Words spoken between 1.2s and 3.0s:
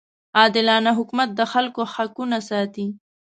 د خلکو حقونه ساتي.